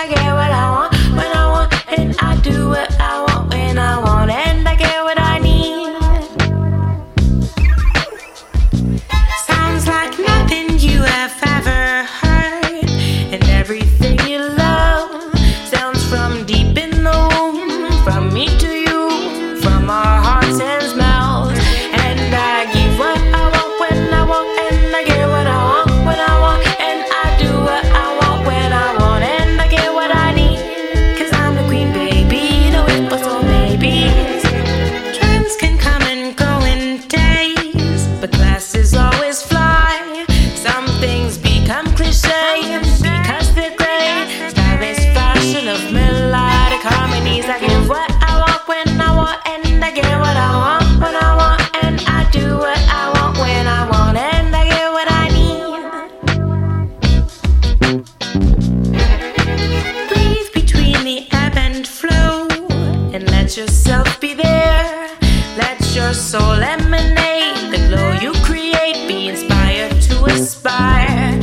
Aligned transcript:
Instagram. 0.00 0.29
your 66.10 66.14
soul 66.16 66.60
emanate 66.60 67.70
the 67.70 67.78
glow 67.86 68.10
you 68.20 68.32
create 68.42 69.06
be 69.06 69.28
inspired 69.28 69.92
to 70.02 70.24
aspire 70.24 71.38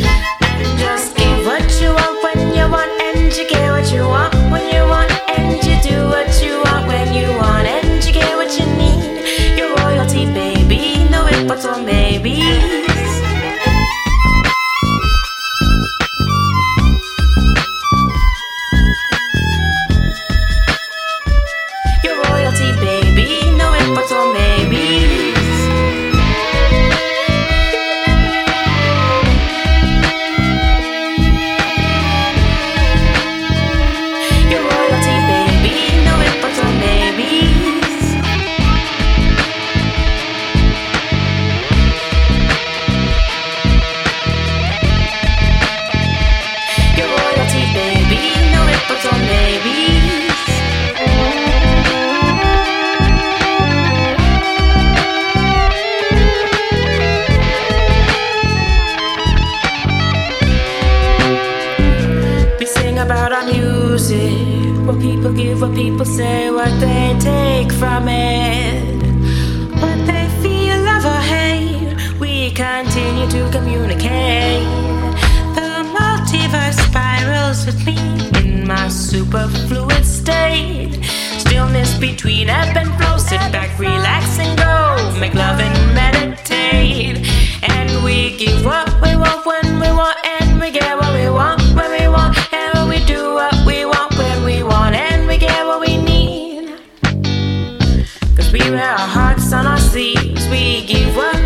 just 0.78 1.16
give 1.16 1.46
what 1.46 1.64
you 1.82 1.88
want 1.88 2.18
when 2.26 2.40
you 2.54 2.66
want 2.76 2.92
and 3.08 3.34
you 3.38 3.48
get 3.48 3.72
what 3.72 3.90
you 3.94 4.02
want 4.02 4.34
when 4.52 4.66
you 4.76 4.82
want 4.94 5.10
and 5.40 5.56
you 5.66 5.76
do 5.90 5.98
what 6.10 6.44
you 6.44 6.58
want 6.66 6.86
when 6.86 7.08
you 7.14 7.30
want 7.38 7.66
and 7.66 8.06
you 8.06 8.12
get 8.12 8.36
what 8.36 8.52
you 8.60 8.66
need 8.82 9.58
your 9.58 9.74
royalty 9.78 10.26
baby 10.34 11.08
no 11.12 11.26
input 11.30 11.64
on 11.66 11.86
me. 11.86 11.97
people 65.12 65.32
give 65.32 65.62
what 65.62 65.74
people 65.74 66.06
say, 66.06 66.52
what 66.52 66.74
they 66.80 67.16
take 67.20 67.72
from 67.72 68.08
it. 68.10 68.98
What 69.82 70.00
they 70.10 70.26
feel, 70.42 70.78
love 70.90 71.06
or 71.06 71.22
hate, 71.36 71.96
we 72.20 72.52
continue 72.52 73.28
to 73.36 73.50
communicate. 73.56 74.68
The 75.58 75.70
multiverse 75.98 76.80
spirals 76.88 77.66
with 77.66 77.80
me 77.86 77.98
in 78.42 78.68
my 78.68 78.88
superfluid 78.88 80.04
state. 80.04 80.94
Stillness 81.44 81.98
between 81.98 82.50
ebb 82.50 82.76
and 82.76 82.92
flow, 82.98 83.18
sit 83.18 83.44
back, 83.56 83.70
relax, 83.80 84.40
and 84.40 84.54
go. 84.58 85.20
Make 85.22 85.34
love 85.34 85.60
straps 99.38 99.54
on 99.54 99.68
our 99.68 99.78
sleeves. 99.78 100.48
We 100.50 100.86
give 100.86 101.16
what 101.16 101.37